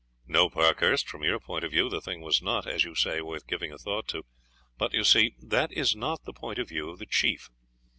[0.25, 3.45] "No, Parkhurst, from your point of view the thing was not, as you say, worth
[3.45, 4.23] giving a thought to;
[4.75, 7.51] but, you see, that is not the point of view of the chief.